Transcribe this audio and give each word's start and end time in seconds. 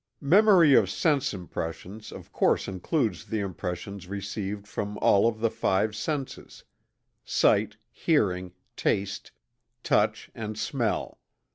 Memory 0.19 0.73
of 0.73 0.89
Sense 0.89 1.31
Impressions 1.31 2.11
of 2.11 2.31
course 2.31 2.67
includes 2.67 3.25
the 3.25 3.39
impressions 3.39 4.07
received 4.07 4.67
from 4.67 4.97
all 4.97 5.27
of 5.27 5.41
the 5.41 5.51
five 5.51 5.95
senses: 5.95 6.63
sight; 7.23 7.77
hearing; 7.91 8.51
taste; 8.75 9.31
touch; 9.83 10.31
and 10.33 10.57
smell. 10.57 11.19